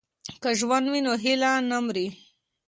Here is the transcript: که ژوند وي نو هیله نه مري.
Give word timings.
که 0.41 0.49
ژوند 0.59 0.85
وي 0.91 1.01
نو 1.05 1.13
هیله 1.23 1.51
نه 1.69 1.77
مري. 1.85 2.07